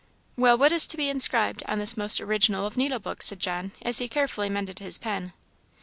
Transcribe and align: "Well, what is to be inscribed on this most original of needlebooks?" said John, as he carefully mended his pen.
"Well, 0.35 0.57
what 0.57 0.71
is 0.71 0.87
to 0.87 0.97
be 0.97 1.09
inscribed 1.11 1.61
on 1.67 1.77
this 1.77 1.95
most 1.95 2.19
original 2.19 2.65
of 2.65 2.73
needlebooks?" 2.73 3.27
said 3.27 3.39
John, 3.39 3.71
as 3.83 3.99
he 3.99 4.07
carefully 4.07 4.49
mended 4.49 4.79
his 4.79 4.97
pen. 4.97 5.31